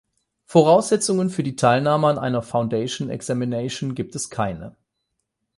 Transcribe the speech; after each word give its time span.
Voraussetzungen 0.45 1.29
für 1.29 1.43
die 1.43 1.55
Teilnahme 1.55 2.07
an 2.07 2.17
einem 2.17 2.41
Foundation 2.41 3.11
Examination 3.11 3.93
gibt 3.93 4.15
es 4.15 4.31
keine. 4.31 4.75